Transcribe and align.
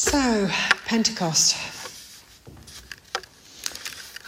So, 0.00 0.48
Pentecost. 0.86 1.56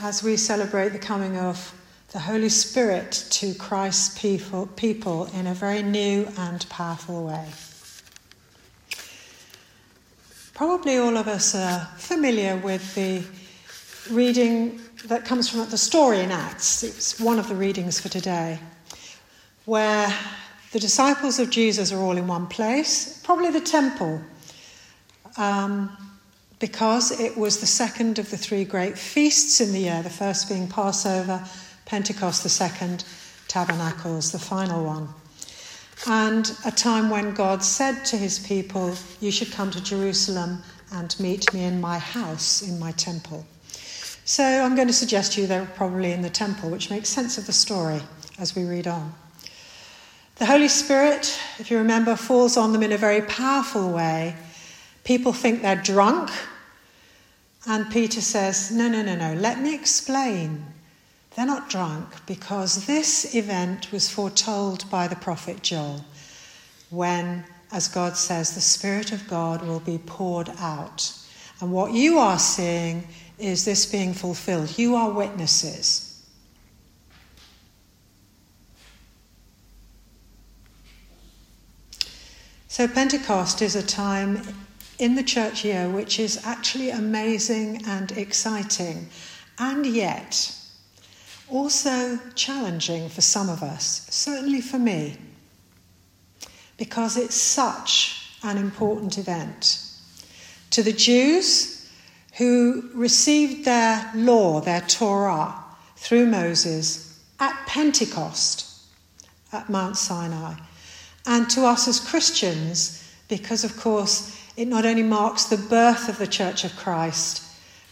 As 0.02 0.20
we 0.20 0.36
celebrate 0.36 0.88
the 0.88 0.98
coming 0.98 1.36
of 1.36 1.72
the 2.10 2.18
Holy 2.18 2.48
Spirit 2.48 3.12
to 3.30 3.54
Christ's 3.54 4.18
people, 4.18 4.66
people 4.74 5.26
in 5.26 5.46
a 5.46 5.54
very 5.54 5.84
new 5.84 6.26
and 6.36 6.68
powerful 6.70 7.24
way. 7.24 7.46
Probably 10.54 10.96
all 10.96 11.16
of 11.16 11.28
us 11.28 11.54
are 11.54 11.86
familiar 11.98 12.56
with 12.56 12.92
the 12.96 13.22
reading 14.12 14.80
that 15.04 15.24
comes 15.24 15.48
from 15.48 15.70
the 15.70 15.78
story 15.78 16.18
in 16.18 16.32
Acts. 16.32 16.82
It's 16.82 17.20
one 17.20 17.38
of 17.38 17.48
the 17.48 17.54
readings 17.54 18.00
for 18.00 18.08
today, 18.08 18.58
where 19.66 20.12
the 20.72 20.80
disciples 20.80 21.38
of 21.38 21.48
Jesus 21.48 21.92
are 21.92 22.00
all 22.00 22.16
in 22.16 22.26
one 22.26 22.48
place, 22.48 23.22
probably 23.22 23.52
the 23.52 23.60
temple 23.60 24.20
um, 25.40 25.96
because 26.58 27.18
it 27.18 27.36
was 27.36 27.60
the 27.60 27.66
second 27.66 28.18
of 28.18 28.30
the 28.30 28.36
three 28.36 28.64
great 28.64 28.98
feasts 28.98 29.60
in 29.60 29.72
the 29.72 29.80
year, 29.80 30.02
the 30.02 30.10
first 30.10 30.48
being 30.48 30.68
Passover, 30.68 31.42
Pentecost, 31.86 32.42
the 32.42 32.50
second, 32.50 33.04
Tabernacles, 33.48 34.30
the 34.30 34.38
final 34.38 34.84
one. 34.84 35.08
And 36.06 36.54
a 36.66 36.70
time 36.70 37.08
when 37.08 37.32
God 37.32 37.64
said 37.64 38.04
to 38.06 38.16
his 38.18 38.38
people, 38.38 38.94
You 39.20 39.30
should 39.30 39.50
come 39.50 39.70
to 39.70 39.82
Jerusalem 39.82 40.62
and 40.92 41.18
meet 41.18 41.52
me 41.54 41.64
in 41.64 41.80
my 41.80 41.98
house, 41.98 42.62
in 42.62 42.78
my 42.78 42.92
temple. 42.92 43.46
So 44.26 44.44
I'm 44.44 44.74
going 44.74 44.88
to 44.88 44.92
suggest 44.92 45.32
to 45.32 45.40
you 45.40 45.46
they 45.46 45.58
were 45.58 45.66
probably 45.66 46.12
in 46.12 46.20
the 46.20 46.30
temple, 46.30 46.70
which 46.70 46.90
makes 46.90 47.08
sense 47.08 47.38
of 47.38 47.46
the 47.46 47.52
story 47.52 48.00
as 48.38 48.54
we 48.54 48.64
read 48.64 48.86
on. 48.86 49.14
The 50.36 50.46
Holy 50.46 50.68
Spirit, 50.68 51.38
if 51.58 51.70
you 51.70 51.78
remember, 51.78 52.14
falls 52.16 52.56
on 52.56 52.72
them 52.72 52.82
in 52.82 52.92
a 52.92 52.98
very 52.98 53.22
powerful 53.22 53.90
way 53.90 54.36
People 55.10 55.32
think 55.32 55.62
they're 55.62 55.74
drunk. 55.74 56.30
And 57.66 57.90
Peter 57.90 58.20
says, 58.20 58.70
No, 58.70 58.88
no, 58.88 59.02
no, 59.02 59.16
no, 59.16 59.34
let 59.34 59.60
me 59.60 59.74
explain. 59.74 60.64
They're 61.34 61.44
not 61.46 61.68
drunk 61.68 62.24
because 62.26 62.86
this 62.86 63.34
event 63.34 63.90
was 63.90 64.08
foretold 64.08 64.88
by 64.88 65.08
the 65.08 65.16
prophet 65.16 65.64
Joel 65.64 66.04
when, 66.90 67.44
as 67.72 67.88
God 67.88 68.16
says, 68.16 68.54
the 68.54 68.60
Spirit 68.60 69.10
of 69.10 69.26
God 69.26 69.62
will 69.62 69.80
be 69.80 69.98
poured 69.98 70.48
out. 70.60 71.12
And 71.60 71.72
what 71.72 71.92
you 71.92 72.20
are 72.20 72.38
seeing 72.38 73.08
is 73.36 73.64
this 73.64 73.86
being 73.86 74.14
fulfilled. 74.14 74.78
You 74.78 74.94
are 74.94 75.10
witnesses. 75.10 76.24
So, 82.68 82.86
Pentecost 82.86 83.60
is 83.60 83.74
a 83.74 83.82
time 83.82 84.42
in 85.00 85.14
the 85.14 85.22
church 85.22 85.64
year, 85.64 85.88
which 85.88 86.20
is 86.20 86.44
actually 86.44 86.90
amazing 86.90 87.82
and 87.86 88.12
exciting, 88.12 89.08
and 89.58 89.86
yet 89.86 90.54
also 91.48 92.18
challenging 92.34 93.08
for 93.08 93.22
some 93.22 93.48
of 93.48 93.62
us, 93.62 94.06
certainly 94.10 94.60
for 94.60 94.78
me, 94.78 95.16
because 96.76 97.16
it's 97.16 97.34
such 97.34 98.36
an 98.42 98.58
important 98.58 99.16
event. 99.16 99.82
To 100.70 100.82
the 100.82 100.92
Jews 100.92 101.90
who 102.34 102.90
received 102.94 103.64
their 103.64 104.10
law, 104.14 104.60
their 104.60 104.82
Torah, 104.82 105.64
through 105.96 106.26
Moses 106.26 107.20
at 107.40 107.66
Pentecost 107.66 108.66
at 109.52 109.68
Mount 109.68 109.96
Sinai, 109.96 110.54
and 111.26 111.48
to 111.50 111.64
us 111.64 111.88
as 111.88 112.00
Christians, 112.00 113.02
because 113.28 113.64
of 113.64 113.76
course 113.76 114.39
it 114.60 114.68
not 114.68 114.84
only 114.84 115.02
marks 115.02 115.46
the 115.46 115.56
birth 115.56 116.10
of 116.10 116.18
the 116.18 116.26
Church 116.26 116.64
of 116.64 116.76
Christ, 116.76 117.42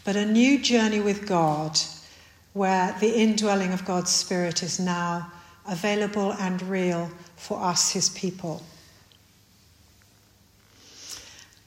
but 0.04 0.16
a 0.16 0.26
new 0.26 0.58
journey 0.58 1.00
with 1.00 1.26
God 1.26 1.80
where 2.52 2.94
the 3.00 3.18
indwelling 3.18 3.72
of 3.72 3.86
God's 3.86 4.10
Spirit 4.10 4.62
is 4.62 4.78
now 4.78 5.32
available 5.66 6.34
and 6.34 6.60
real 6.60 7.10
for 7.36 7.58
us, 7.58 7.92
his 7.92 8.10
people. 8.10 8.62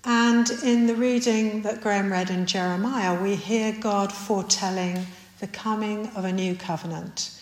And 0.03 0.47
in 0.63 0.85
the 0.85 0.93
reading 0.93 1.63
that 1.63 1.81
Graham 1.81 2.11
read 2.11 2.29
in 2.29 2.45
Jeremiah, 2.45 3.19
we 3.19 3.35
hear 3.35 3.71
God 3.71 4.13
foretelling 4.13 5.07
the 5.39 5.47
coming 5.47 6.09
of 6.09 6.25
a 6.25 6.31
new 6.31 6.53
covenant, 6.53 7.41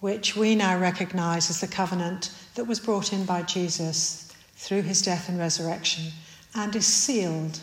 which 0.00 0.36
we 0.36 0.54
now 0.54 0.78
recognize 0.78 1.48
as 1.48 1.62
the 1.62 1.66
covenant 1.66 2.30
that 2.56 2.66
was 2.66 2.78
brought 2.78 3.14
in 3.14 3.24
by 3.24 3.40
Jesus 3.40 4.30
through 4.56 4.82
his 4.82 5.00
death 5.00 5.30
and 5.30 5.38
resurrection 5.38 6.12
and 6.58 6.74
is 6.74 6.86
sealed, 6.86 7.60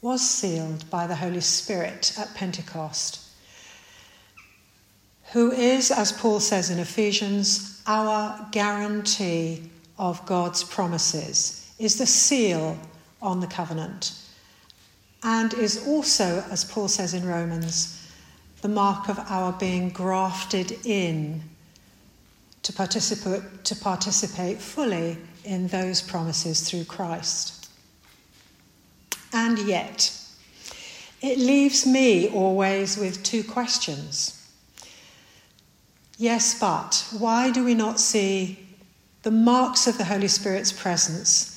was 0.00 0.20
sealed 0.20 0.90
by 0.90 1.06
the 1.06 1.14
Holy 1.14 1.40
Spirit 1.40 2.12
at 2.18 2.34
Pentecost, 2.34 3.20
who 5.32 5.52
is, 5.52 5.92
as 5.92 6.10
Paul 6.10 6.40
says 6.40 6.68
in 6.68 6.80
Ephesians, 6.80 7.80
our 7.86 8.48
guarantee 8.50 9.70
of 9.96 10.26
God's 10.26 10.64
promises, 10.64 11.72
is 11.78 11.98
the 11.98 12.06
seal 12.06 12.76
on 13.22 13.38
the 13.38 13.46
covenant, 13.46 14.12
and 15.22 15.54
is 15.54 15.86
also, 15.86 16.44
as 16.50 16.64
Paul 16.64 16.88
says 16.88 17.14
in 17.14 17.24
Romans, 17.24 18.10
the 18.60 18.68
mark 18.68 19.08
of 19.08 19.20
our 19.30 19.52
being 19.52 19.88
grafted 19.90 20.84
in 20.84 21.42
to 22.64 22.72
participate, 22.72 23.62
to 23.62 23.76
participate 23.76 24.58
fully 24.60 25.16
in 25.44 25.68
those 25.68 26.02
promises 26.02 26.68
through 26.68 26.84
Christ. 26.84 27.61
And 29.32 29.58
yet, 29.60 30.12
it 31.20 31.38
leaves 31.38 31.86
me 31.86 32.28
always 32.28 32.96
with 32.98 33.22
two 33.22 33.44
questions. 33.44 34.38
Yes, 36.18 36.58
but 36.58 37.06
why 37.16 37.50
do 37.50 37.64
we 37.64 37.74
not 37.74 37.98
see 37.98 38.58
the 39.22 39.30
marks 39.30 39.86
of 39.86 39.98
the 39.98 40.04
Holy 40.04 40.28
Spirit's 40.28 40.72
presence 40.72 41.48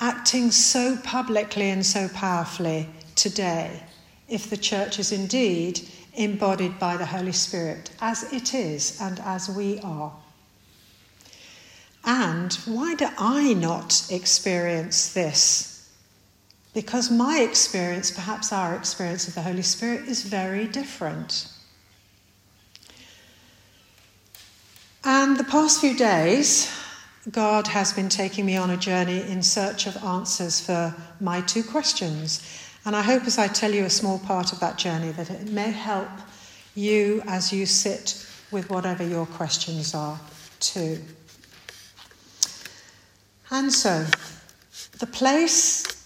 acting 0.00 0.50
so 0.50 0.96
publicly 0.96 1.70
and 1.70 1.84
so 1.84 2.08
powerfully 2.08 2.88
today 3.14 3.82
if 4.28 4.48
the 4.48 4.56
church 4.56 4.98
is 4.98 5.12
indeed 5.12 5.80
embodied 6.14 6.78
by 6.78 6.96
the 6.96 7.06
Holy 7.06 7.32
Spirit, 7.32 7.90
as 8.00 8.32
it 8.32 8.54
is 8.54 9.00
and 9.00 9.20
as 9.20 9.48
we 9.48 9.78
are? 9.80 10.12
And 12.04 12.52
why 12.64 12.94
do 12.94 13.08
I 13.18 13.54
not 13.54 14.06
experience 14.10 15.12
this 15.12 15.67
because 16.74 17.10
my 17.10 17.40
experience, 17.40 18.10
perhaps 18.10 18.52
our 18.52 18.74
experience 18.74 19.26
of 19.28 19.34
the 19.34 19.42
Holy 19.42 19.62
Spirit, 19.62 20.08
is 20.08 20.22
very 20.22 20.66
different. 20.66 21.50
And 25.04 25.36
the 25.36 25.44
past 25.44 25.80
few 25.80 25.96
days, 25.96 26.70
God 27.30 27.66
has 27.68 27.92
been 27.92 28.08
taking 28.08 28.46
me 28.46 28.56
on 28.56 28.70
a 28.70 28.76
journey 28.76 29.22
in 29.22 29.42
search 29.42 29.86
of 29.86 29.96
answers 30.04 30.60
for 30.60 30.94
my 31.20 31.40
two 31.42 31.62
questions. 31.62 32.42
And 32.84 32.94
I 32.94 33.02
hope 33.02 33.24
as 33.24 33.38
I 33.38 33.48
tell 33.48 33.72
you 33.72 33.84
a 33.84 33.90
small 33.90 34.18
part 34.18 34.52
of 34.52 34.60
that 34.60 34.78
journey 34.78 35.10
that 35.12 35.30
it 35.30 35.50
may 35.50 35.70
help 35.70 36.08
you 36.74 37.22
as 37.26 37.52
you 37.52 37.66
sit 37.66 38.24
with 38.50 38.70
whatever 38.70 39.06
your 39.06 39.26
questions 39.26 39.94
are, 39.94 40.18
too. 40.60 40.98
And 43.50 43.72
so, 43.72 44.06
the 44.98 45.06
place 45.06 45.97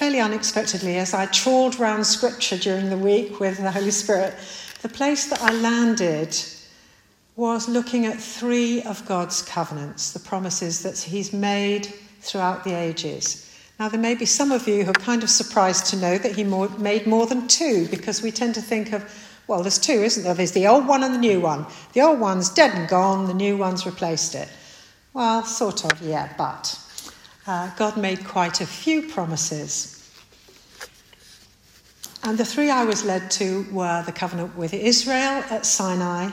fairly 0.00 0.18
unexpectedly, 0.18 0.96
as 0.96 1.12
I 1.12 1.26
trawled 1.26 1.78
around 1.78 2.04
scripture 2.04 2.56
during 2.56 2.88
the 2.88 2.96
week 2.96 3.38
with 3.38 3.58
the 3.58 3.70
Holy 3.70 3.90
Spirit, 3.90 4.34
the 4.80 4.88
place 4.88 5.26
that 5.26 5.42
I 5.42 5.52
landed 5.52 6.34
was 7.36 7.68
looking 7.68 8.06
at 8.06 8.18
three 8.18 8.80
of 8.84 9.04
God's 9.04 9.42
covenants, 9.42 10.12
the 10.12 10.18
promises 10.18 10.82
that 10.84 10.96
He's 10.96 11.34
made 11.34 11.84
throughout 12.22 12.64
the 12.64 12.72
ages. 12.72 13.54
Now, 13.78 13.90
there 13.90 14.00
may 14.00 14.14
be 14.14 14.24
some 14.24 14.52
of 14.52 14.66
you 14.66 14.84
who 14.84 14.90
are 14.90 14.94
kind 14.94 15.22
of 15.22 15.28
surprised 15.28 15.84
to 15.88 15.98
know 15.98 16.16
that 16.16 16.34
He 16.34 16.44
made 16.44 17.06
more 17.06 17.26
than 17.26 17.46
two, 17.46 17.86
because 17.88 18.22
we 18.22 18.30
tend 18.30 18.54
to 18.54 18.62
think 18.62 18.94
of, 18.94 19.04
well, 19.48 19.60
there's 19.60 19.78
two, 19.78 20.02
isn't 20.02 20.24
there? 20.24 20.32
There's 20.32 20.52
the 20.52 20.66
old 20.66 20.86
one 20.86 21.04
and 21.04 21.14
the 21.14 21.18
new 21.18 21.42
one. 21.42 21.66
The 21.92 22.00
old 22.00 22.20
one's 22.20 22.48
dead 22.48 22.74
and 22.74 22.88
gone, 22.88 23.26
the 23.26 23.34
new 23.34 23.58
one's 23.58 23.84
replaced 23.84 24.34
it. 24.34 24.48
Well, 25.12 25.44
sort 25.44 25.84
of, 25.84 26.00
yeah, 26.00 26.32
but 26.38 26.74
uh, 27.50 27.68
God 27.74 27.96
made 27.96 28.24
quite 28.24 28.60
a 28.60 28.66
few 28.66 29.02
promises. 29.02 29.96
And 32.22 32.38
the 32.38 32.44
three 32.44 32.70
I 32.70 32.84
was 32.84 33.04
led 33.04 33.28
to 33.32 33.66
were 33.72 34.04
the 34.06 34.12
covenant 34.12 34.56
with 34.56 34.72
Israel 34.72 35.42
at 35.50 35.66
Sinai, 35.66 36.30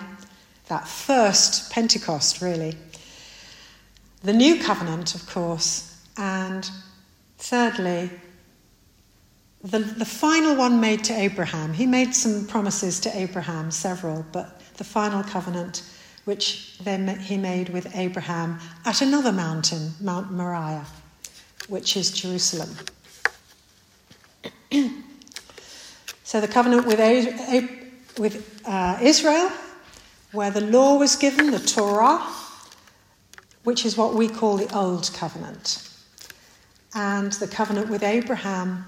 that 0.68 0.88
first 0.88 1.72
Pentecost, 1.72 2.40
really, 2.40 2.76
the 4.22 4.34
new 4.34 4.62
covenant, 4.62 5.16
of 5.16 5.28
course, 5.28 6.06
and 6.18 6.70
thirdly, 7.40 8.12
the, 9.64 9.80
the 9.80 10.06
final 10.06 10.56
one 10.56 10.80
made 10.80 11.04
to 11.06 11.14
Abraham. 11.14 11.74
He 11.74 11.88
made 11.88 12.14
some 12.14 12.46
promises 12.46 13.00
to 13.00 13.18
Abraham, 13.18 13.72
several, 13.72 14.24
but 14.32 14.62
the 14.76 14.84
final 14.84 15.24
covenant 15.24 15.82
which 16.26 16.78
then 16.80 17.08
he 17.20 17.38
made 17.38 17.70
with 17.70 17.96
Abraham 17.96 18.60
at 18.86 19.02
another 19.02 19.32
mountain, 19.32 19.94
Mount 20.02 20.32
Moriah, 20.32 20.86
which 21.68 21.98
is 21.98 22.12
Jerusalem. 22.12 22.70
so 26.24 26.42
the 26.42 26.48
covenant 26.48 26.86
with, 26.86 27.00
with 28.18 28.62
uh, 28.66 28.98
Israel, 29.02 29.52
where 30.32 30.52
the 30.52 30.62
law 30.62 30.98
was 30.98 31.16
given, 31.16 31.52
the 31.52 31.60
Torah, 31.60 32.20
which 33.64 33.86
is 33.86 33.98
what 33.98 34.14
we 34.14 34.28
call 34.28 34.58
the 34.58 34.74
Old 34.76 35.12
Covenant, 35.14 35.90
and 36.96 37.32
the 37.34 37.48
covenant 37.48 37.90
with 37.90 38.04
Abraham, 38.04 38.86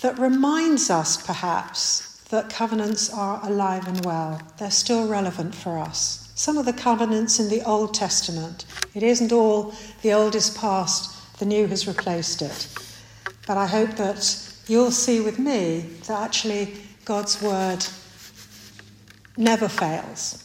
that 0.00 0.18
reminds 0.18 0.90
us 0.90 1.16
perhaps 1.16 2.22
that 2.30 2.50
covenants 2.50 3.12
are 3.12 3.40
alive 3.42 3.88
and 3.88 4.04
well. 4.04 4.40
They're 4.58 4.70
still 4.70 5.08
relevant 5.08 5.54
for 5.54 5.78
us. 5.78 6.27
Some 6.38 6.56
of 6.56 6.66
the 6.66 6.72
covenants 6.72 7.40
in 7.40 7.48
the 7.48 7.62
Old 7.62 7.92
Testament, 7.92 8.64
it 8.94 9.02
isn't 9.02 9.32
all 9.32 9.74
the 10.02 10.12
old 10.12 10.36
is 10.36 10.50
past, 10.50 11.36
the 11.40 11.44
new 11.44 11.66
has 11.66 11.88
replaced 11.88 12.42
it. 12.42 12.68
But 13.44 13.56
I 13.56 13.66
hope 13.66 13.96
that 13.96 14.54
you'll 14.68 14.92
see 14.92 15.20
with 15.20 15.40
me 15.40 15.80
that 16.06 16.22
actually 16.22 16.76
God's 17.04 17.42
word 17.42 17.84
never 19.36 19.66
fails. 19.68 20.44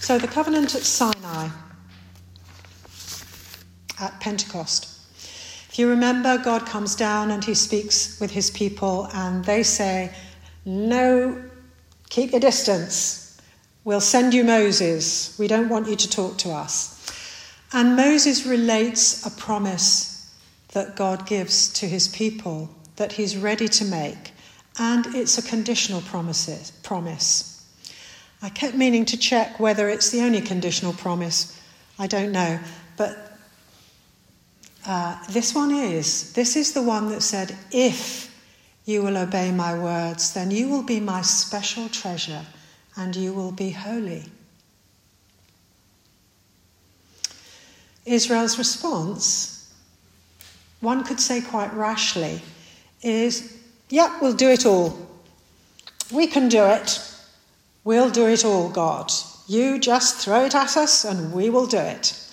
so 0.00 0.18
the 0.18 0.26
covenant 0.26 0.74
at 0.74 0.82
Sinai 0.82 1.50
at 4.00 4.18
Pentecost. 4.18 4.97
You 5.78 5.88
remember, 5.88 6.38
God 6.38 6.66
comes 6.66 6.96
down 6.96 7.30
and 7.30 7.44
he 7.44 7.54
speaks 7.54 8.18
with 8.18 8.32
his 8.32 8.50
people, 8.50 9.08
and 9.14 9.44
they 9.44 9.62
say, 9.62 10.12
No, 10.64 11.40
keep 12.10 12.32
your 12.32 12.40
distance. 12.40 13.40
We'll 13.84 14.00
send 14.00 14.34
you 14.34 14.42
Moses. 14.42 15.38
We 15.38 15.46
don't 15.46 15.68
want 15.68 15.88
you 15.88 15.94
to 15.94 16.10
talk 16.10 16.36
to 16.38 16.50
us. 16.50 16.96
And 17.72 17.94
Moses 17.94 18.44
relates 18.44 19.24
a 19.24 19.30
promise 19.30 20.34
that 20.72 20.96
God 20.96 21.26
gives 21.26 21.72
to 21.74 21.86
his 21.86 22.08
people 22.08 22.68
that 22.96 23.12
he's 23.12 23.36
ready 23.36 23.68
to 23.68 23.84
make, 23.84 24.32
and 24.80 25.06
it's 25.14 25.38
a 25.38 25.42
conditional 25.48 26.00
promise. 26.02 27.64
I 28.42 28.48
kept 28.48 28.74
meaning 28.74 29.04
to 29.04 29.16
check 29.16 29.60
whether 29.60 29.88
it's 29.88 30.10
the 30.10 30.22
only 30.22 30.40
conditional 30.40 30.92
promise. 30.92 31.56
I 32.00 32.08
don't 32.08 32.32
know. 32.32 32.58
But 32.96 33.27
uh, 34.86 35.18
this 35.30 35.54
one 35.54 35.70
is. 35.72 36.32
This 36.32 36.56
is 36.56 36.72
the 36.72 36.82
one 36.82 37.08
that 37.10 37.22
said, 37.22 37.56
If 37.70 38.34
you 38.84 39.02
will 39.02 39.18
obey 39.18 39.52
my 39.52 39.78
words, 39.78 40.32
then 40.32 40.50
you 40.50 40.68
will 40.68 40.82
be 40.82 41.00
my 41.00 41.22
special 41.22 41.88
treasure 41.88 42.44
and 42.96 43.14
you 43.14 43.32
will 43.32 43.52
be 43.52 43.70
holy. 43.70 44.24
Israel's 48.06 48.58
response, 48.58 49.72
one 50.80 51.04
could 51.04 51.20
say 51.20 51.42
quite 51.42 51.72
rashly, 51.74 52.40
is, 53.02 53.58
Yeah, 53.90 54.18
we'll 54.20 54.34
do 54.34 54.48
it 54.48 54.64
all. 54.64 54.98
We 56.10 56.26
can 56.26 56.48
do 56.48 56.64
it. 56.64 57.00
We'll 57.84 58.10
do 58.10 58.26
it 58.26 58.44
all, 58.44 58.70
God. 58.70 59.12
You 59.46 59.78
just 59.78 60.16
throw 60.16 60.44
it 60.44 60.54
at 60.54 60.76
us 60.76 61.04
and 61.04 61.32
we 61.32 61.50
will 61.50 61.66
do 61.66 61.78
it. 61.78 62.27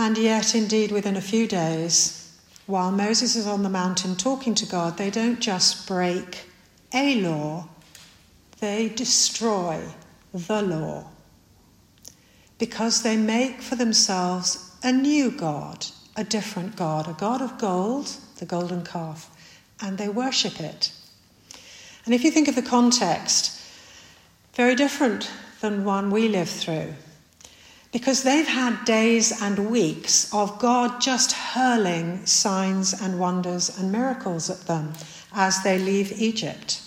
And 0.00 0.16
yet, 0.16 0.54
indeed, 0.54 0.92
within 0.92 1.16
a 1.16 1.20
few 1.20 1.48
days, 1.48 2.32
while 2.66 2.92
Moses 2.92 3.34
is 3.34 3.48
on 3.48 3.64
the 3.64 3.68
mountain 3.68 4.14
talking 4.14 4.54
to 4.54 4.64
God, 4.64 4.96
they 4.96 5.10
don't 5.10 5.40
just 5.40 5.88
break 5.88 6.48
a 6.94 7.20
law, 7.20 7.68
they 8.60 8.90
destroy 8.90 9.82
the 10.32 10.62
law. 10.62 11.04
Because 12.58 13.02
they 13.02 13.16
make 13.16 13.60
for 13.60 13.74
themselves 13.74 14.70
a 14.84 14.92
new 14.92 15.32
God, 15.32 15.86
a 16.14 16.22
different 16.22 16.76
God, 16.76 17.08
a 17.08 17.14
God 17.14 17.42
of 17.42 17.58
gold, 17.58 18.06
the 18.36 18.46
golden 18.46 18.84
calf, 18.84 19.28
and 19.82 19.98
they 19.98 20.08
worship 20.08 20.60
it. 20.60 20.92
And 22.04 22.14
if 22.14 22.22
you 22.22 22.30
think 22.30 22.46
of 22.46 22.54
the 22.54 22.62
context, 22.62 23.60
very 24.54 24.76
different 24.76 25.28
than 25.60 25.84
one 25.84 26.12
we 26.12 26.28
live 26.28 26.48
through 26.48 26.94
because 27.92 28.22
they've 28.22 28.46
had 28.46 28.84
days 28.84 29.40
and 29.40 29.70
weeks 29.70 30.32
of 30.32 30.58
God 30.58 31.00
just 31.00 31.32
hurling 31.32 32.26
signs 32.26 32.92
and 32.92 33.18
wonders 33.18 33.78
and 33.78 33.90
miracles 33.90 34.50
at 34.50 34.66
them 34.66 34.92
as 35.32 35.62
they 35.62 35.78
leave 35.78 36.20
Egypt. 36.20 36.82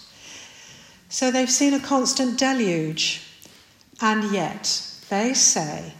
So 1.09 1.31
they've 1.31 1.49
seen 1.49 1.73
a 1.73 1.79
constant 1.79 2.37
deluge, 2.37 3.21
and 3.99 4.31
yet 4.31 4.87
they 5.09 5.33
say, 5.33 5.93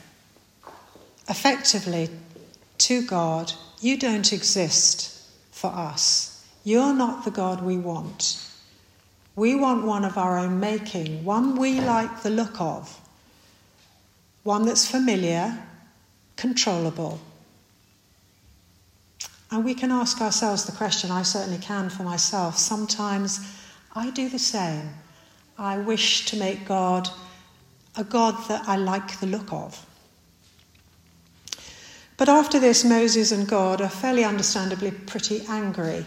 effectively, 1.28 2.10
to 2.78 3.06
God, 3.06 3.54
You 3.82 3.98
don't 3.98 4.32
exist 4.32 5.28
for 5.52 5.72
us. 5.72 6.46
You're 6.64 6.94
not 6.94 7.26
the 7.26 7.32
God 7.32 7.64
we 7.64 7.78
want. 7.78 8.38
We 9.36 9.56
want 9.56 9.86
one 9.86 10.06
of 10.06 10.20
our 10.20 10.38
own 10.38 10.60
making, 10.60 11.26
one 11.26 11.56
we 11.56 11.82
like 11.82 12.22
the 12.22 12.30
look 12.30 12.62
of 12.62 13.02
one 14.44 14.66
that's 14.66 14.90
familiar, 14.90 15.58
controllable. 16.36 17.20
And 19.52 19.66
we 19.66 19.74
can 19.74 19.92
ask 19.92 20.22
ourselves 20.22 20.66
the 20.66 20.72
question, 20.72 21.12
I 21.12 21.24
certainly 21.24 21.60
can 21.60 21.90
for 21.90 22.04
myself. 22.04 22.58
Sometimes 22.58 23.40
I 23.94 24.10
do 24.10 24.30
the 24.30 24.40
same. 24.40 24.90
I 25.58 25.78
wish 25.78 26.26
to 26.28 26.38
make 26.38 26.66
God 26.66 27.10
a 27.98 28.04
God 28.04 28.36
that 28.48 28.68
I 28.68 28.78
like 28.78 29.20
the 29.20 29.28
look 29.28 29.52
of. 29.52 29.86
But 32.18 32.30
after 32.30 32.60
this, 32.60 32.86
Moses 32.86 33.32
and 33.32 33.48
God 33.48 33.82
are 33.82 33.90
fairly 33.90 34.24
understandably 34.24 34.92
pretty 34.92 35.44
angry, 35.50 36.06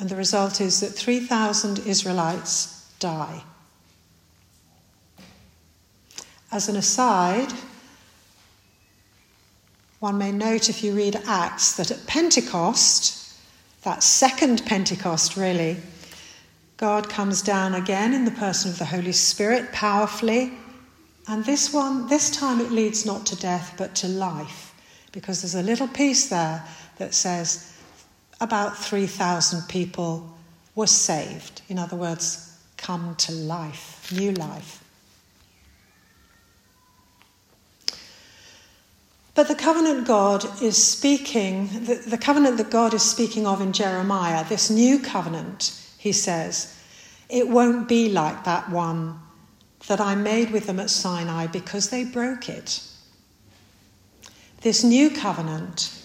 and 0.00 0.08
the 0.08 0.16
result 0.16 0.60
is 0.60 0.80
that 0.80 0.88
3,000 0.88 1.86
Israelites 1.86 2.90
die. 2.98 3.44
As 6.52 6.68
an 6.68 6.76
aside, 6.76 7.50
one 10.00 10.18
may 10.18 10.30
note 10.30 10.68
if 10.68 10.84
you 10.84 10.92
read 10.92 11.16
Acts 11.26 11.76
that 11.76 11.90
at 11.90 12.06
Pentecost, 12.06 13.34
that 13.84 14.02
second 14.02 14.66
Pentecost 14.66 15.34
really, 15.34 15.78
God 16.76 17.08
comes 17.08 17.40
down 17.40 17.74
again 17.74 18.12
in 18.12 18.26
the 18.26 18.32
person 18.32 18.70
of 18.70 18.78
the 18.78 18.84
Holy 18.84 19.12
Spirit 19.12 19.72
powerfully. 19.72 20.52
And 21.26 21.42
this 21.46 21.72
one, 21.72 22.06
this 22.08 22.30
time 22.30 22.60
it 22.60 22.70
leads 22.70 23.06
not 23.06 23.24
to 23.26 23.36
death 23.36 23.74
but 23.78 23.94
to 23.96 24.08
life, 24.08 24.74
because 25.10 25.40
there's 25.40 25.54
a 25.54 25.62
little 25.62 25.88
piece 25.88 26.28
there 26.28 26.62
that 26.98 27.14
says 27.14 27.74
about 28.42 28.76
3,000 28.76 29.68
people 29.68 30.36
were 30.74 30.86
saved. 30.86 31.62
In 31.70 31.78
other 31.78 31.96
words, 31.96 32.58
come 32.76 33.14
to 33.16 33.32
life, 33.32 34.12
new 34.14 34.32
life. 34.32 34.81
But 39.34 39.48
the 39.48 39.54
covenant 39.54 40.06
God 40.06 40.44
is 40.62 40.76
speaking, 40.76 41.68
the, 41.84 41.94
the, 41.94 42.18
covenant 42.18 42.58
that 42.58 42.70
God 42.70 42.92
is 42.92 43.02
speaking 43.02 43.46
of 43.46 43.62
in 43.62 43.72
Jeremiah, 43.72 44.44
this 44.44 44.68
new 44.68 44.98
covenant, 44.98 45.78
he 45.96 46.12
says, 46.12 46.78
it 47.30 47.48
won't 47.48 47.88
be 47.88 48.10
like 48.10 48.44
that 48.44 48.68
one 48.70 49.18
that 49.86 50.00
I 50.00 50.14
made 50.14 50.50
with 50.50 50.66
them 50.66 50.78
at 50.78 50.90
Sinai 50.90 51.46
because 51.46 51.88
they 51.88 52.04
broke 52.04 52.50
it. 52.50 52.82
This 54.60 54.84
new 54.84 55.08
covenant 55.08 55.98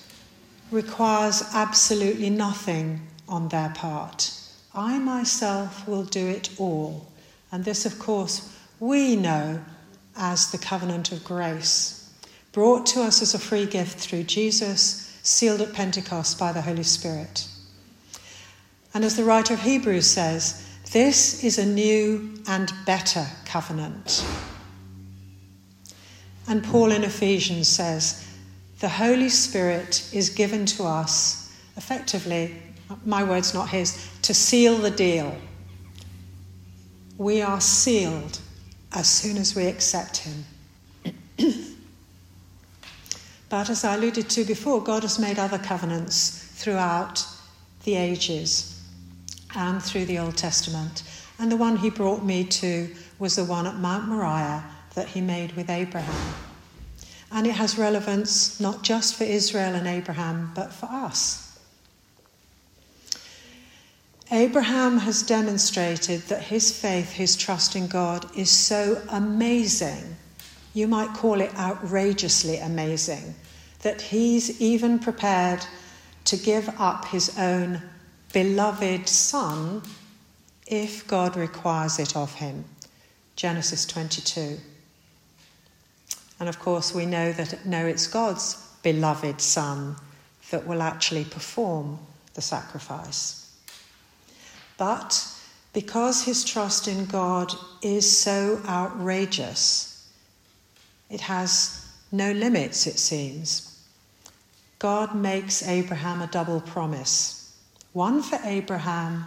requires 0.71 1.43
absolutely 1.53 2.29
nothing 2.29 3.01
on 3.27 3.49
their 3.49 3.69
part. 3.69 4.33
I 4.73 4.99
myself 4.99 5.85
will 5.85 6.05
do 6.05 6.27
it 6.27 6.49
all. 6.57 7.11
And 7.51 7.65
this, 7.65 7.85
of 7.85 7.99
course, 7.99 8.57
we 8.79 9.17
know 9.17 9.63
as 10.15 10.51
the 10.51 10.57
covenant 10.57 11.11
of 11.11 11.23
grace 11.25 11.96
brought 12.51 12.85
to 12.87 13.01
us 13.01 13.21
as 13.21 13.33
a 13.33 13.39
free 13.39 13.65
gift 13.65 13.99
through 13.99 14.23
Jesus, 14.23 15.19
sealed 15.23 15.61
at 15.61 15.73
Pentecost 15.73 16.39
by 16.39 16.51
the 16.51 16.61
Holy 16.61 16.83
Spirit. 16.83 17.47
And 18.93 19.03
as 19.03 19.15
the 19.15 19.23
writer 19.23 19.53
of 19.53 19.61
Hebrews 19.61 20.07
says, 20.07 20.67
this 20.91 21.43
is 21.43 21.57
a 21.57 21.65
new 21.65 22.33
and 22.47 22.71
better 22.85 23.27
covenant. 23.45 24.25
And 26.47 26.63
Paul 26.63 26.91
in 26.91 27.03
Ephesians 27.03 27.67
says, 27.67 28.25
the 28.79 28.89
Holy 28.89 29.29
Spirit 29.29 30.09
is 30.13 30.29
given 30.29 30.65
to 30.67 30.83
us, 30.83 31.53
effectively, 31.75 32.55
my 33.05 33.23
word's 33.23 33.53
not 33.53 33.69
his, 33.69 34.09
to 34.21 34.33
seal 34.33 34.77
the 34.77 34.91
deal. 34.91 35.35
We 37.17 37.41
are 37.41 37.59
sealed 37.59 38.39
as 38.93 39.09
soon 39.09 39.37
as 39.37 39.55
we 39.55 39.65
accept 39.65 40.17
him. 40.17 40.45
But 43.49 43.69
as 43.69 43.83
I 43.83 43.95
alluded 43.95 44.29
to 44.29 44.43
before, 44.43 44.81
God 44.81 45.03
has 45.03 45.19
made 45.19 45.39
other 45.39 45.57
covenants 45.57 46.43
throughout 46.55 47.25
the 47.83 47.95
ages 47.95 48.81
and 49.55 49.81
through 49.81 50.05
the 50.05 50.19
Old 50.19 50.35
Testament. 50.35 51.03
And 51.39 51.51
the 51.51 51.57
one 51.57 51.77
he 51.77 51.89
brought 51.89 52.25
me 52.25 52.43
to 52.43 52.93
was 53.19 53.35
the 53.35 53.45
one 53.45 53.65
at 53.65 53.75
Mount 53.75 54.07
Moriah 54.07 54.63
that 54.95 55.09
he 55.09 55.21
made 55.21 55.53
with 55.53 55.69
Abraham. 55.69 56.33
And 57.31 57.47
it 57.47 57.53
has 57.53 57.77
relevance 57.77 58.59
not 58.59 58.83
just 58.83 59.15
for 59.15 59.23
Israel 59.23 59.75
and 59.75 59.87
Abraham, 59.87 60.51
but 60.55 60.73
for 60.73 60.87
us. 60.87 61.59
Abraham 64.31 64.97
has 64.97 65.23
demonstrated 65.23 66.21
that 66.23 66.43
his 66.43 66.77
faith, 66.77 67.13
his 67.13 67.37
trust 67.37 67.75
in 67.75 67.87
God, 67.87 68.25
is 68.35 68.49
so 68.49 69.01
amazing. 69.09 70.17
You 70.77 70.87
might 70.87 71.15
call 71.15 71.41
it 71.41 71.57
outrageously 71.57 72.57
amazing, 72.59 73.33
that 73.81 73.99
he's 73.99 74.61
even 74.61 74.99
prepared 74.99 75.65
to 76.25 76.37
give 76.37 76.69
up 76.77 77.05
his 77.05 77.35
own 77.39 77.81
beloved 78.31 79.09
son 79.09 79.81
if 80.67 81.07
God 81.07 81.35
requires 81.35 81.97
it 81.97 82.15
of 82.15 82.35
him. 82.35 82.63
Genesis 83.35 83.87
22. 83.87 84.59
And 86.39 86.47
of 86.47 86.59
course, 86.59 86.93
we 86.93 87.07
know 87.07 87.31
that 87.31 87.65
no, 87.65 87.87
it's 87.87 88.05
God's 88.05 88.63
beloved 88.83 89.41
Son 89.41 89.95
that 90.51 90.67
will 90.67 90.83
actually 90.83 91.25
perform 91.25 91.97
the 92.35 92.41
sacrifice. 92.43 93.51
But 94.77 95.27
because 95.73 96.23
his 96.23 96.45
trust 96.45 96.87
in 96.87 97.05
God 97.05 97.51
is 97.81 98.05
so 98.15 98.61
outrageous, 98.67 99.96
it 101.09 101.21
has 101.21 101.85
no 102.11 102.31
limits, 102.31 102.87
it 102.87 102.99
seems. 102.99 103.85
God 104.79 105.15
makes 105.15 105.67
Abraham 105.67 106.21
a 106.21 106.27
double 106.27 106.61
promise 106.61 107.37
one 107.93 108.21
for 108.21 108.39
Abraham 108.43 109.25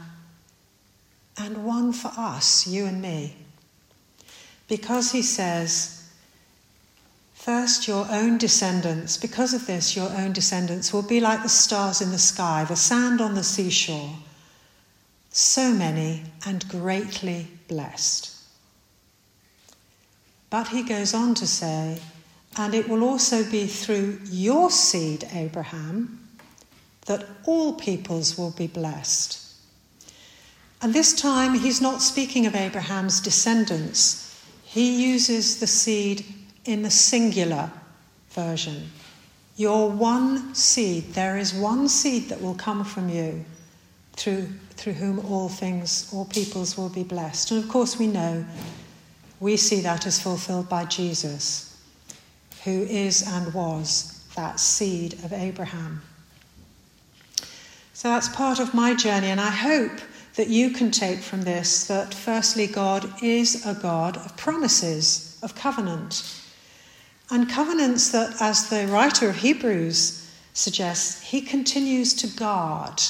and 1.37 1.65
one 1.65 1.93
for 1.93 2.13
us, 2.17 2.69
you 2.69 2.87
and 2.87 3.03
me. 3.03 3.37
Because 4.69 5.11
he 5.11 5.23
says, 5.23 6.09
First, 7.35 7.89
your 7.89 8.07
own 8.11 8.39
descendants, 8.39 9.17
because 9.17 9.55
of 9.55 9.67
this, 9.67 9.97
your 9.97 10.11
own 10.11 10.33
descendants 10.33 10.93
will 10.93 11.03
be 11.03 11.21
like 11.21 11.43
the 11.43 11.49
stars 11.49 12.01
in 12.01 12.11
the 12.11 12.19
sky, 12.19 12.65
the 12.69 12.77
sand 12.77 13.21
on 13.21 13.35
the 13.35 13.43
seashore. 13.43 14.11
So 15.31 15.73
many 15.73 16.23
and 16.47 16.69
greatly 16.69 17.49
blessed. 17.67 18.30
But 20.50 20.69
he 20.69 20.83
goes 20.83 21.14
on 21.14 21.35
to 21.37 21.47
say, 21.47 22.00
and 22.57 22.75
it 22.75 22.88
will 22.88 23.04
also 23.04 23.49
be 23.49 23.66
through 23.66 24.19
your 24.25 24.71
seed, 24.71 25.26
Abraham, 25.33 26.28
that 27.07 27.25
all 27.47 27.75
peoples 27.75 28.37
will 28.37 28.50
be 28.50 28.66
blessed. 28.66 29.38
And 30.83 30.92
this 30.92 31.12
time, 31.12 31.54
he's 31.54 31.80
not 31.80 32.02
speaking 32.02 32.47
of 32.47 32.57
Abraham's 32.57 33.21
descendants. 33.21 34.26
He 34.64 35.02
uses 35.11 35.61
the 35.61 35.66
seed 35.66 36.25
in 36.64 36.83
the 36.83 36.90
singular 36.90 37.71
version. 38.30 38.90
Your 39.57 39.90
one 39.90 40.54
seed, 40.54 41.12
there 41.12 41.37
is 41.37 41.52
one 41.52 41.88
seed 41.88 42.28
that 42.28 42.40
will 42.40 42.54
come 42.54 42.85
from 42.85 43.09
you 43.09 43.45
through, 44.14 44.49
through 44.71 44.95
whom 44.95 45.19
all 45.21 45.49
things, 45.49 46.09
all 46.12 46.25
peoples 46.25 46.76
will 46.76 46.88
be 46.88 47.04
blessed. 47.04 47.50
And 47.50 47.62
of 47.62 47.69
course, 47.69 47.99
we 47.99 48.07
know 48.07 48.45
we 49.41 49.57
see 49.57 49.81
that 49.81 50.07
as 50.07 50.21
fulfilled 50.21 50.69
by 50.69 50.85
Jesus, 50.85 51.83
who 52.65 52.83
is 52.83 53.27
and 53.27 53.53
was 53.53 54.25
that 54.37 54.61
seed 54.61 55.15
of 55.25 55.33
Abraham. 55.33 56.03
So 57.95 58.09
that's 58.09 58.29
part 58.29 58.61
of 58.61 58.75
my 58.75 58.95
journey, 58.95 59.29
and 59.29 59.41
I 59.41 59.51
hope 59.51 59.99
that 60.37 60.49
you 60.49 60.71
can 60.71 60.91
take 60.91 61.19
from 61.19 61.43
this 61.43 61.87
that 61.89 62.15
firstly, 62.15 62.67
God 62.67 63.11
is 63.23 63.67
a 63.67 63.75
God 63.75 64.17
of 64.17 64.37
promises, 64.37 65.39
of 65.43 65.55
covenant 65.55 66.37
and 67.31 67.49
covenants 67.49 68.11
that, 68.11 68.41
as 68.41 68.69
the 68.69 68.87
writer 68.89 69.29
of 69.31 69.37
Hebrews 69.37 70.29
suggests, 70.53 71.23
he 71.23 71.41
continues 71.41 72.13
to 72.15 72.27
guard 72.27 73.01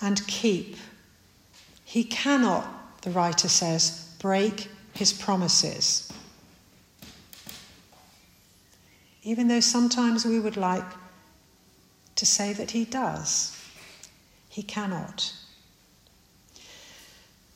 and 0.00 0.26
keep. 0.26 0.76
He 1.84 2.02
cannot, 2.02 3.02
the 3.02 3.10
writer 3.10 3.48
says, 3.48 4.14
break 4.18 4.68
his 4.94 5.12
promises. 5.12 6.12
Even 9.22 9.48
though 9.48 9.60
sometimes 9.60 10.24
we 10.24 10.40
would 10.40 10.56
like 10.56 10.84
to 12.16 12.26
say 12.26 12.52
that 12.52 12.72
he 12.72 12.84
does, 12.84 13.58
he 14.48 14.62
cannot. 14.62 15.32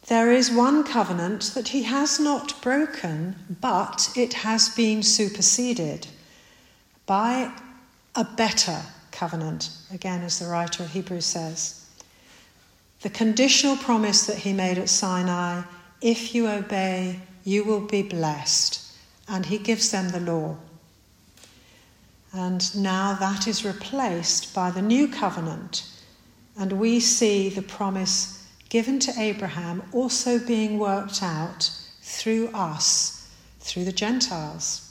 There 0.06 0.30
is 0.30 0.50
one 0.50 0.84
covenant 0.84 1.50
that 1.54 1.68
he 1.68 1.82
has 1.82 2.20
not 2.20 2.62
broken, 2.62 3.34
but 3.60 4.10
it 4.16 4.34
has 4.34 4.68
been 4.68 5.02
superseded 5.02 6.06
by 7.06 7.52
a 8.14 8.24
better 8.24 8.80
covenant, 9.10 9.70
again, 9.92 10.22
as 10.22 10.38
the 10.38 10.46
writer 10.46 10.84
of 10.84 10.90
Hebrews 10.90 11.26
says. 11.26 11.88
The 13.02 13.10
conditional 13.10 13.76
promise 13.76 14.26
that 14.26 14.38
he 14.38 14.52
made 14.52 14.78
at 14.78 14.88
Sinai 14.88 15.62
if 16.00 16.34
you 16.34 16.48
obey, 16.48 17.20
you 17.44 17.64
will 17.64 17.80
be 17.80 18.02
blessed. 18.02 18.82
And 19.28 19.46
he 19.46 19.58
gives 19.58 19.90
them 19.90 20.10
the 20.10 20.20
law. 20.20 20.56
And 22.32 22.76
now 22.76 23.14
that 23.14 23.48
is 23.48 23.64
replaced 23.64 24.54
by 24.54 24.70
the 24.70 24.82
new 24.82 25.08
covenant. 25.08 25.88
And 26.58 26.72
we 26.72 27.00
see 27.00 27.48
the 27.48 27.62
promise 27.62 28.46
given 28.68 28.98
to 29.00 29.12
Abraham 29.18 29.82
also 29.92 30.38
being 30.38 30.78
worked 30.78 31.22
out 31.22 31.70
through 32.02 32.48
us, 32.48 33.28
through 33.60 33.84
the 33.84 33.92
Gentiles. 33.92 34.82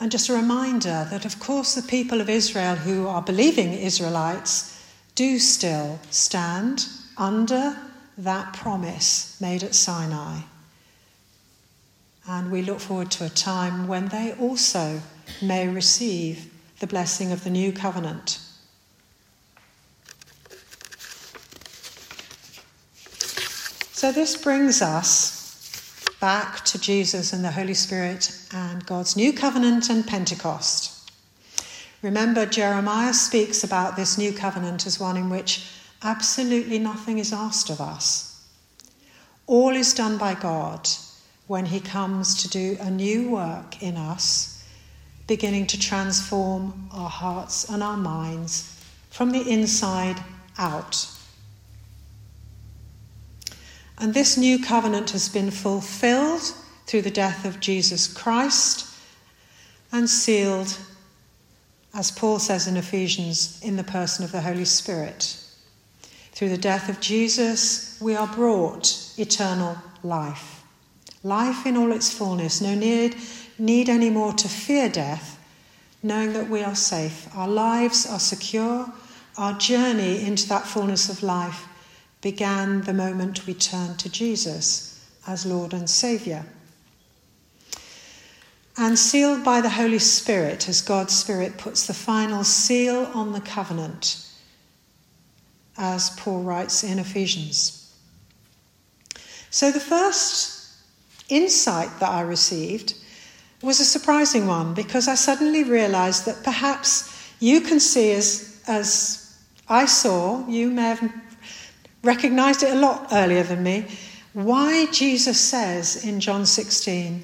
And 0.00 0.12
just 0.12 0.28
a 0.28 0.34
reminder 0.34 1.06
that, 1.10 1.24
of 1.24 1.40
course, 1.40 1.74
the 1.74 1.82
people 1.82 2.20
of 2.20 2.30
Israel 2.30 2.76
who 2.76 3.08
are 3.08 3.22
believing 3.22 3.72
Israelites 3.72 4.74
do 5.14 5.38
still 5.38 5.98
stand 6.10 6.86
under 7.18 7.76
that 8.16 8.54
promise 8.54 9.38
made 9.40 9.62
at 9.62 9.74
Sinai. 9.74 10.40
And 12.26 12.50
we 12.50 12.62
look 12.62 12.80
forward 12.80 13.10
to 13.12 13.26
a 13.26 13.30
time 13.30 13.88
when 13.88 14.08
they 14.08 14.34
also 14.34 15.00
may 15.40 15.68
receive 15.68 16.52
the 16.80 16.86
blessing 16.86 17.32
of 17.32 17.44
the 17.44 17.50
new 17.50 17.72
covenant. 17.72 18.38
So, 23.92 24.12
this 24.12 24.36
brings 24.36 24.80
us 24.80 25.38
back 26.20 26.64
to 26.66 26.78
Jesus 26.78 27.32
and 27.32 27.44
the 27.44 27.50
Holy 27.50 27.74
Spirit 27.74 28.30
and 28.52 28.84
God's 28.86 29.16
new 29.16 29.32
covenant 29.32 29.90
and 29.90 30.06
Pentecost. 30.06 31.10
Remember, 32.02 32.46
Jeremiah 32.46 33.12
speaks 33.14 33.64
about 33.64 33.96
this 33.96 34.16
new 34.16 34.32
covenant 34.32 34.86
as 34.86 35.00
one 35.00 35.16
in 35.16 35.30
which 35.30 35.66
absolutely 36.02 36.78
nothing 36.78 37.18
is 37.18 37.32
asked 37.32 37.70
of 37.70 37.80
us. 37.80 38.46
All 39.46 39.74
is 39.74 39.94
done 39.94 40.18
by 40.18 40.34
God 40.34 40.88
when 41.46 41.66
He 41.66 41.80
comes 41.80 42.42
to 42.42 42.48
do 42.48 42.76
a 42.80 42.90
new 42.90 43.30
work 43.30 43.82
in 43.82 43.96
us, 43.96 44.64
beginning 45.26 45.66
to 45.68 45.80
transform 45.80 46.88
our 46.92 47.08
hearts 47.08 47.68
and 47.68 47.82
our 47.82 47.96
minds 47.96 48.84
from 49.10 49.32
the 49.32 49.50
inside 49.50 50.22
out. 50.58 51.08
And 53.98 54.14
this 54.14 54.36
new 54.36 54.62
covenant 54.62 55.10
has 55.10 55.28
been 55.28 55.50
fulfilled 55.50 56.42
through 56.86 57.02
the 57.02 57.10
death 57.10 57.44
of 57.44 57.60
Jesus 57.60 58.06
Christ 58.06 58.86
and 59.90 60.08
sealed, 60.08 60.78
as 61.94 62.10
Paul 62.10 62.38
says 62.38 62.66
in 62.66 62.76
Ephesians, 62.76 63.60
in 63.62 63.76
the 63.76 63.84
person 63.84 64.24
of 64.24 64.32
the 64.32 64.42
Holy 64.42 64.64
Spirit. 64.64 65.42
Through 66.38 66.50
the 66.50 66.56
death 66.56 66.88
of 66.88 67.00
Jesus, 67.00 67.98
we 68.00 68.14
are 68.14 68.28
brought 68.28 69.12
eternal 69.18 69.76
life. 70.04 70.62
Life 71.24 71.66
in 71.66 71.76
all 71.76 71.90
its 71.90 72.12
fullness, 72.12 72.60
no 72.60 72.76
need, 72.76 73.16
need 73.58 73.88
any 73.88 74.08
more 74.08 74.32
to 74.34 74.48
fear 74.48 74.88
death, 74.88 75.36
knowing 76.00 76.34
that 76.34 76.48
we 76.48 76.62
are 76.62 76.76
safe. 76.76 77.26
Our 77.34 77.48
lives 77.48 78.06
are 78.06 78.20
secure. 78.20 78.86
Our 79.36 79.58
journey 79.58 80.24
into 80.24 80.48
that 80.50 80.64
fullness 80.64 81.08
of 81.08 81.24
life 81.24 81.66
began 82.20 82.82
the 82.82 82.94
moment 82.94 83.48
we 83.48 83.54
turned 83.54 83.98
to 83.98 84.08
Jesus 84.08 85.04
as 85.26 85.44
Lord 85.44 85.72
and 85.72 85.90
Saviour. 85.90 86.46
And 88.76 88.96
sealed 88.96 89.42
by 89.42 89.60
the 89.60 89.70
Holy 89.70 89.98
Spirit, 89.98 90.68
as 90.68 90.82
God's 90.82 91.16
Spirit 91.16 91.58
puts 91.58 91.88
the 91.88 91.94
final 91.94 92.44
seal 92.44 93.10
on 93.12 93.32
the 93.32 93.40
covenant, 93.40 94.24
as 95.78 96.10
Paul 96.10 96.42
writes 96.42 96.84
in 96.84 96.98
Ephesians. 96.98 97.94
So 99.50 99.70
the 99.70 99.80
first 99.80 100.74
insight 101.28 102.00
that 102.00 102.10
I 102.10 102.20
received 102.20 102.94
was 103.62 103.80
a 103.80 103.84
surprising 103.84 104.46
one 104.46 104.74
because 104.74 105.08
I 105.08 105.14
suddenly 105.14 105.64
realized 105.64 106.26
that 106.26 106.44
perhaps 106.44 107.14
you 107.40 107.60
can 107.60 107.80
see 107.80 108.12
as, 108.12 108.62
as 108.66 109.36
I 109.68 109.86
saw, 109.86 110.46
you 110.48 110.70
may 110.70 110.82
have 110.82 111.12
recognized 112.02 112.62
it 112.62 112.72
a 112.76 112.80
lot 112.80 113.08
earlier 113.12 113.42
than 113.42 113.62
me. 113.62 113.86
Why 114.32 114.86
Jesus 114.86 115.40
says 115.40 116.04
in 116.04 116.20
John 116.20 116.46
16, 116.46 117.22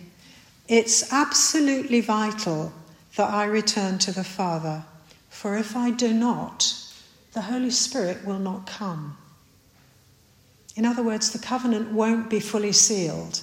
it's 0.68 1.12
absolutely 1.12 2.00
vital 2.00 2.72
that 3.16 3.30
I 3.30 3.44
return 3.44 3.98
to 3.98 4.12
the 4.12 4.24
Father, 4.24 4.82
for 5.28 5.56
if 5.56 5.76
I 5.76 5.90
do 5.90 6.12
not, 6.12 6.73
the 7.34 7.42
Holy 7.42 7.70
Spirit 7.70 8.24
will 8.24 8.38
not 8.38 8.66
come. 8.66 9.16
In 10.76 10.84
other 10.84 11.02
words, 11.02 11.30
the 11.30 11.38
covenant 11.38 11.90
won't 11.90 12.30
be 12.30 12.40
fully 12.40 12.72
sealed. 12.72 13.40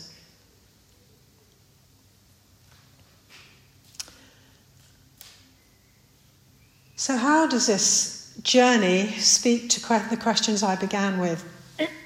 So, 6.96 7.18
how 7.18 7.48
does 7.48 7.68
this 7.68 8.34
journey 8.44 9.08
speak 9.18 9.70
to 9.72 9.82
the 10.10 10.18
questions 10.18 10.64
I 10.64 10.76
began 10.76 11.20
with? 11.20 11.44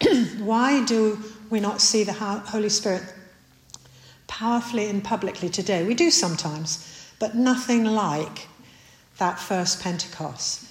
Why 0.39 0.83
do 0.85 1.19
we 1.49 1.59
not 1.59 1.81
see 1.81 2.03
the 2.03 2.13
Holy 2.13 2.69
Spirit 2.69 3.03
powerfully 4.27 4.89
and 4.89 5.03
publicly 5.03 5.49
today? 5.49 5.85
We 5.85 5.93
do 5.93 6.09
sometimes, 6.09 7.11
but 7.19 7.35
nothing 7.35 7.85
like 7.85 8.47
that 9.17 9.39
first 9.39 9.81
Pentecost. 9.81 10.65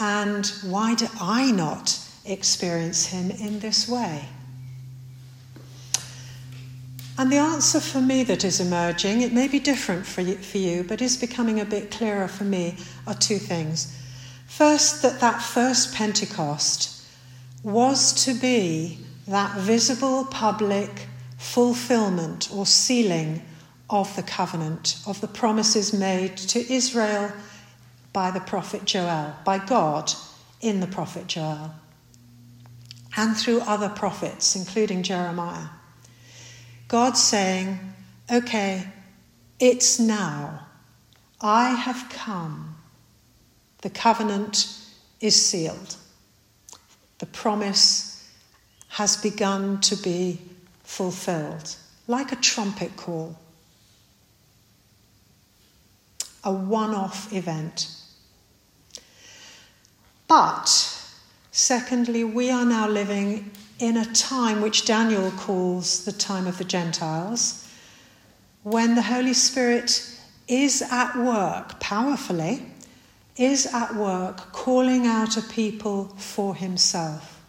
And 0.00 0.46
why 0.62 0.94
do 0.94 1.08
I 1.20 1.50
not 1.50 1.98
experience 2.24 3.06
Him 3.06 3.30
in 3.30 3.60
this 3.60 3.88
way? 3.88 4.28
And 7.16 7.30
the 7.30 7.36
answer 7.36 7.80
for 7.80 8.00
me 8.00 8.24
that 8.24 8.44
is 8.44 8.58
emerging, 8.58 9.20
it 9.20 9.32
may 9.32 9.46
be 9.46 9.60
different 9.60 10.04
for 10.04 10.20
you, 10.20 10.34
for 10.36 10.58
you, 10.58 10.82
but 10.82 11.00
is 11.00 11.16
becoming 11.16 11.60
a 11.60 11.64
bit 11.64 11.90
clearer 11.92 12.26
for 12.26 12.44
me, 12.44 12.76
are 13.06 13.14
two 13.14 13.38
things. 13.38 13.96
First, 14.48 15.02
that 15.02 15.20
that 15.20 15.40
first 15.40 15.94
Pentecost 15.94 17.02
was 17.62 18.12
to 18.24 18.34
be 18.34 18.98
that 19.28 19.56
visible 19.58 20.24
public 20.26 21.06
fulfillment 21.38 22.48
or 22.52 22.66
sealing 22.66 23.42
of 23.88 24.14
the 24.16 24.22
covenant, 24.22 24.98
of 25.06 25.20
the 25.20 25.28
promises 25.28 25.92
made 25.92 26.36
to 26.36 26.72
Israel 26.72 27.32
by 28.14 28.30
the 28.30 28.40
prophet 28.40 28.86
Joel, 28.86 29.34
by 29.44 29.58
God 29.58 30.10
in 30.62 30.80
the 30.80 30.86
prophet 30.86 31.26
Joel, 31.26 31.74
and 33.16 33.36
through 33.36 33.60
other 33.60 33.90
prophets, 33.90 34.56
including 34.56 35.02
Jeremiah. 35.02 35.66
God 36.88 37.16
saying, 37.18 37.78
Okay, 38.32 38.86
it's 39.60 39.98
now. 39.98 40.66
I 41.40 41.70
have 41.70 42.08
come. 42.08 42.76
The 43.82 43.90
covenant 43.90 44.78
is 45.20 45.34
sealed. 45.34 45.96
The 47.18 47.26
promise 47.26 48.32
has 48.90 49.16
begun 49.16 49.80
to 49.80 49.96
be 49.96 50.40
fulfilled, 50.84 51.74
like 52.06 52.30
a 52.30 52.36
trumpet 52.36 52.96
call, 52.96 53.36
a 56.44 56.52
one 56.52 56.94
off 56.94 57.32
event. 57.32 57.88
But, 60.26 60.68
secondly, 61.52 62.24
we 62.24 62.50
are 62.50 62.64
now 62.64 62.88
living 62.88 63.50
in 63.78 63.96
a 63.96 64.12
time 64.14 64.62
which 64.62 64.84
Daniel 64.84 65.30
calls 65.32 66.04
the 66.04 66.12
time 66.12 66.46
of 66.46 66.58
the 66.58 66.64
Gentiles, 66.64 67.68
when 68.62 68.94
the 68.94 69.02
Holy 69.02 69.34
Spirit 69.34 70.18
is 70.48 70.82
at 70.90 71.16
work 71.16 71.80
powerfully, 71.80 72.64
is 73.36 73.66
at 73.66 73.94
work 73.94 74.52
calling 74.52 75.06
out 75.06 75.36
a 75.36 75.42
people 75.42 76.06
for 76.16 76.54
himself, 76.54 77.42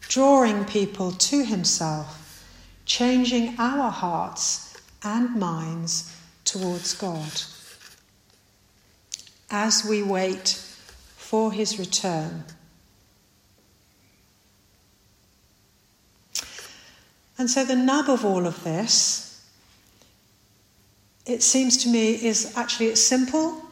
drawing 0.00 0.64
people 0.66 1.12
to 1.12 1.44
himself, 1.44 2.44
changing 2.84 3.56
our 3.58 3.90
hearts 3.90 4.76
and 5.02 5.34
minds 5.34 6.14
towards 6.44 6.94
God. 6.94 7.42
As 9.50 9.84
we 9.84 10.02
wait 10.02 10.62
for 11.30 11.52
his 11.52 11.78
return. 11.78 12.42
And 17.38 17.48
so 17.48 17.64
the 17.64 17.76
nub 17.76 18.10
of 18.10 18.24
all 18.24 18.48
of 18.48 18.64
this, 18.64 19.40
it 21.26 21.44
seems 21.44 21.76
to 21.84 21.88
me, 21.88 22.14
is 22.14 22.52
actually 22.56 22.86
it's 22.86 23.00
simple, 23.00 23.62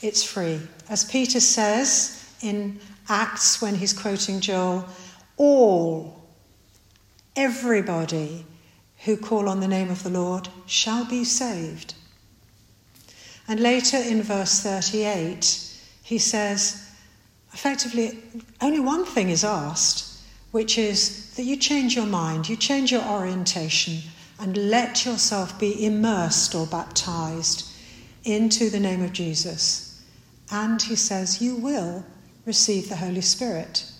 it's 0.00 0.22
free. 0.22 0.60
As 0.88 1.02
Peter 1.02 1.40
says 1.40 2.24
in 2.40 2.78
Acts 3.08 3.60
when 3.60 3.74
he's 3.74 3.92
quoting 3.92 4.38
Joel, 4.38 4.86
all, 5.36 6.24
everybody 7.34 8.46
who 8.98 9.16
call 9.16 9.48
on 9.48 9.58
the 9.58 9.66
name 9.66 9.90
of 9.90 10.04
the 10.04 10.10
Lord 10.10 10.48
shall 10.66 11.04
be 11.04 11.24
saved. 11.24 11.94
And 13.48 13.58
later 13.58 13.96
in 13.96 14.22
verse 14.22 14.60
38, 14.60 15.68
he 16.04 16.18
says, 16.18 16.81
effectively, 17.52 18.22
only 18.60 18.80
one 18.80 19.04
thing 19.04 19.28
is 19.30 19.44
asked 19.44 20.12
which 20.52 20.76
is 20.76 21.34
that 21.34 21.44
you 21.44 21.56
change 21.56 21.96
your 21.96 22.06
mind, 22.06 22.48
you 22.48 22.56
change 22.56 22.92
your 22.92 23.02
orientation, 23.02 23.98
and 24.38 24.56
let 24.70 25.04
yourself 25.04 25.58
be 25.58 25.84
immersed 25.84 26.54
or 26.54 26.66
baptized 26.66 27.66
into 28.24 28.70
the 28.70 28.78
name 28.78 29.02
of 29.02 29.12
Jesus. 29.12 30.02
And 30.50 30.80
he 30.80 30.94
says, 30.94 31.40
you 31.40 31.56
will 31.56 32.04
receive 32.44 32.88
the 32.88 32.96
Holy 32.96 33.22
Spirit. 33.22 33.90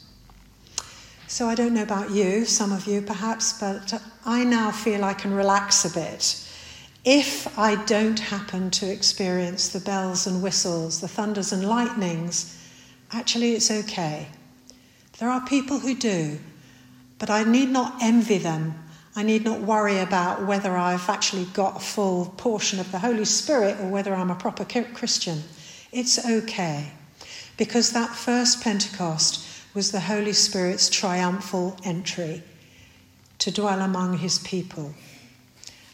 So 1.27 1.49
I 1.49 1.55
don't 1.55 1.73
know 1.73 1.83
about 1.83 2.11
you, 2.11 2.45
some 2.45 2.73
of 2.73 2.87
you 2.87 3.01
perhaps, 3.01 3.59
but 3.59 4.01
I 4.27 4.45
now 4.45 4.71
feel 4.71 5.05
I 5.05 5.15
can 5.15 5.33
relax 5.33 5.87
a 5.87 5.95
bit. 5.99 6.39
If 7.05 7.59
I 7.59 7.83
don't 7.87 8.19
happen 8.19 8.71
to 8.73 8.93
experience 8.93 9.71
the 9.71 9.81
bells 9.81 10.27
and 10.27 10.43
whistles, 10.43 11.01
the 11.01 11.09
thunders 11.09 11.53
and 11.53 11.65
lightnings, 11.65 12.62
actually 13.13 13.53
it's 13.53 13.71
okay. 13.71 14.29
There 15.19 15.31
are 15.31 15.47
people 15.47 15.79
who 15.79 15.95
do, 15.95 16.39
but 17.19 17.31
I 17.31 17.45
need 17.45 17.69
not 17.69 17.97
envy 18.03 18.39
them. 18.39 18.75
I 19.15 19.23
need 19.23 19.45
not 19.45 19.61
worry 19.61 19.99
about 19.99 20.47
whether 20.47 20.77
I've 20.77 21.09
actually 21.09 21.45
got 21.45 21.77
a 21.77 21.81
full 21.81 22.35
portion 22.39 22.81
of 22.81 22.91
the 22.91 22.99
Holy 22.99 23.27
Spirit 23.27 23.79
or 23.79 23.89
whether 23.89 24.15
I'm 24.15 24.31
a 24.31 24.35
proper 24.35 24.65
Christian. 24.65 25.43
It's 25.93 26.25
okay. 26.25 26.93
Because 27.59 27.93
that 27.93 28.17
first 28.17 28.63
Pentecost 28.63 29.47
was 29.75 29.93
the 29.93 30.01
Holy 30.01 30.33
Spirit's 30.33 30.89
triumphal 30.89 31.77
entry 31.85 32.43
to 33.39 33.51
dwell 33.51 33.81
among 33.81 34.19
his 34.19 34.39
people. 34.39 34.95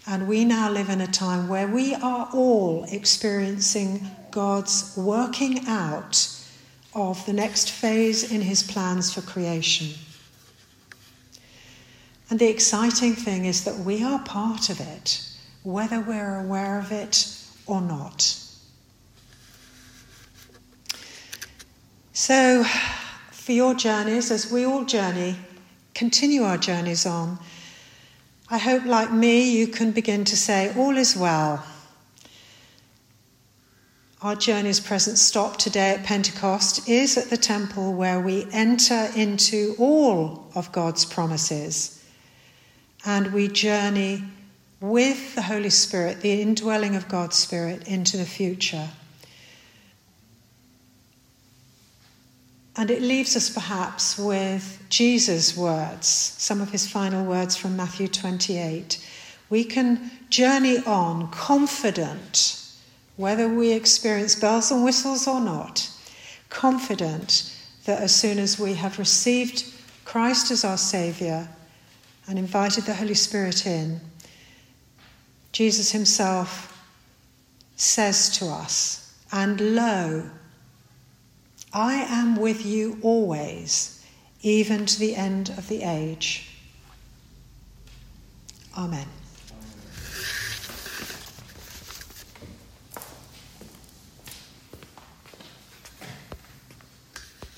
And 0.07 0.28
we 0.28 0.44
now 0.44 0.70
live 0.70 0.88
in 0.88 1.00
a 1.00 1.07
time 1.07 1.48
where 1.48 1.66
we 1.66 1.94
are 1.94 2.28
all 2.33 2.85
experiencing 2.90 4.09
God's 4.31 4.96
working 4.96 5.66
out 5.66 6.38
of 6.98 7.24
the 7.26 7.32
next 7.32 7.70
phase 7.70 8.30
in 8.32 8.40
his 8.40 8.62
plans 8.62 9.14
for 9.14 9.20
creation. 9.22 9.88
And 12.28 12.38
the 12.38 12.48
exciting 12.48 13.14
thing 13.14 13.44
is 13.44 13.64
that 13.64 13.76
we 13.76 14.02
are 14.02 14.18
part 14.24 14.68
of 14.68 14.80
it, 14.80 15.24
whether 15.62 16.00
we're 16.00 16.40
aware 16.40 16.78
of 16.78 16.92
it 16.92 17.32
or 17.66 17.80
not. 17.80 18.37
So, 22.12 22.64
for 23.30 23.52
your 23.52 23.74
journeys, 23.74 24.30
as 24.30 24.50
we 24.50 24.66
all 24.66 24.84
journey, 24.84 25.37
continue 25.94 26.42
our 26.42 26.58
journeys 26.58 27.06
on, 27.06 27.38
I 28.50 28.58
hope, 28.58 28.84
like 28.84 29.12
me, 29.12 29.56
you 29.56 29.68
can 29.68 29.92
begin 29.92 30.24
to 30.24 30.37
say, 30.37 30.74
All 30.76 30.96
is 30.96 31.16
well. 31.16 31.64
Our 34.20 34.35
journey's 34.35 34.81
present 34.81 35.16
stop 35.16 35.59
today 35.59 35.90
at 35.90 36.02
Pentecost 36.02 36.88
is 36.88 37.16
at 37.16 37.31
the 37.31 37.37
temple 37.37 37.92
where 37.92 38.18
we 38.18 38.48
enter 38.50 39.09
into 39.14 39.76
all 39.78 40.50
of 40.57 40.72
God's 40.72 41.04
promises 41.04 42.04
and 43.07 43.33
we 43.33 43.46
journey 43.46 44.24
with 44.81 45.37
the 45.37 45.42
Holy 45.42 45.70
Spirit, 45.70 46.20
the 46.20 46.42
indwelling 46.42 46.96
of 46.96 47.09
God's 47.09 47.37
Spirit, 47.37 47.87
into 47.87 48.16
the 48.16 48.24
future. 48.24 48.88
And 52.74 52.90
it 52.90 53.02
leaves 53.02 53.37
us 53.37 53.48
perhaps 53.48 54.18
with 54.18 54.85
Jesus' 54.88 55.57
words, 55.57 56.09
some 56.09 56.61
of 56.61 56.72
his 56.72 56.90
final 56.90 57.24
words 57.24 57.54
from 57.54 57.76
Matthew 57.76 58.09
28. 58.09 58.98
We 59.48 59.62
can 59.62 60.11
journey 60.28 60.78
on 60.78 61.31
confident 61.31 62.58
whether 63.18 63.48
we 63.48 63.72
experience 63.72 64.37
bells 64.37 64.70
and 64.70 64.85
whistles 64.85 65.26
or 65.26 65.40
not, 65.40 65.90
confident 66.48 67.52
that 67.85 68.00
as 68.00 68.14
soon 68.14 68.38
as 68.38 68.61
we 68.61 68.74
have 68.74 68.98
received 68.98 69.64
Christ 70.04 70.52
as 70.52 70.64
our 70.64 70.78
Saviour 70.78 71.48
and 72.28 72.38
invited 72.38 72.85
the 72.85 72.94
Holy 72.94 73.14
Spirit 73.14 73.66
in, 73.66 74.00
Jesus 75.50 75.90
himself 75.90 76.81
says 77.74 78.31
to 78.38 78.46
us, 78.46 79.12
And 79.33 79.74
lo, 79.74 80.31
I 81.72 81.94
am 81.94 82.37
with 82.37 82.64
you 82.64 82.98
always, 83.02 84.00
even 84.42 84.87
to 84.87 84.98
the 84.98 85.16
end 85.16 85.50
of 85.50 85.66
the 85.66 85.83
age. 85.83 86.50
Amen. 88.76 89.09